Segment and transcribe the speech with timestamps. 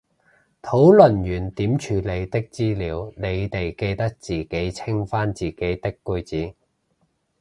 [0.63, 6.55] 討論完點處理啲資料，你哋記得自己清返自己啲句子